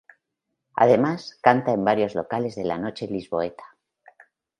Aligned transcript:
Además, 0.77 1.37
canta 1.43 1.73
en 1.73 1.85
varios 1.85 2.15
locales 2.15 2.55
de 2.55 2.65
la 2.65 2.79
noche 2.79 3.05
lisboeta. 3.05 3.63